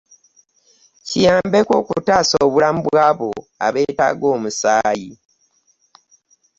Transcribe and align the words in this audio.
Kiyambeko 1.07 1.71
okutaasa 1.81 2.35
obulamu 2.45 2.79
bwabo 2.87 3.29
abeetaaga 3.65 4.25
omusaayi 4.35 5.11